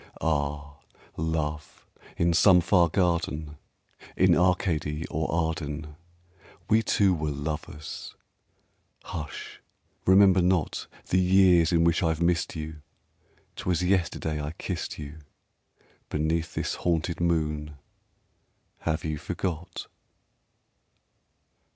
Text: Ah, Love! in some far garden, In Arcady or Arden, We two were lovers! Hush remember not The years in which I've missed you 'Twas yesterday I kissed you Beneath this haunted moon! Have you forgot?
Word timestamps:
Ah, 0.19 0.77
Love! 1.15 1.85
in 2.17 2.33
some 2.33 2.59
far 2.59 2.89
garden, 2.89 3.55
In 4.17 4.35
Arcady 4.35 5.05
or 5.11 5.31
Arden, 5.31 5.95
We 6.67 6.81
two 6.81 7.13
were 7.13 7.29
lovers! 7.29 8.15
Hush 9.03 9.61
remember 10.07 10.41
not 10.41 10.87
The 11.09 11.19
years 11.21 11.71
in 11.71 11.83
which 11.83 12.01
I've 12.01 12.19
missed 12.19 12.55
you 12.55 12.81
'Twas 13.57 13.83
yesterday 13.83 14.41
I 14.41 14.53
kissed 14.53 14.97
you 14.97 15.19
Beneath 16.09 16.55
this 16.55 16.73
haunted 16.81 17.19
moon! 17.21 17.77
Have 18.79 19.05
you 19.05 19.19
forgot? 19.19 19.85